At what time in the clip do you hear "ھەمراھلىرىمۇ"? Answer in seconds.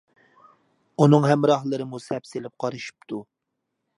1.31-2.01